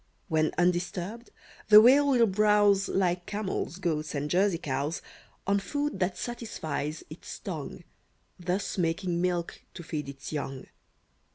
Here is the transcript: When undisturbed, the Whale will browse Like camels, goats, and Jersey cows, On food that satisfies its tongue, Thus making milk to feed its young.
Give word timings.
When 0.29 0.51
undisturbed, 0.57 1.29
the 1.67 1.79
Whale 1.79 2.07
will 2.09 2.25
browse 2.25 2.87
Like 2.89 3.27
camels, 3.27 3.75
goats, 3.75 4.15
and 4.15 4.31
Jersey 4.31 4.57
cows, 4.57 5.03
On 5.45 5.59
food 5.59 5.99
that 5.99 6.17
satisfies 6.17 7.03
its 7.11 7.37
tongue, 7.37 7.83
Thus 8.39 8.79
making 8.79 9.21
milk 9.21 9.61
to 9.75 9.83
feed 9.83 10.09
its 10.09 10.31
young. 10.33 10.65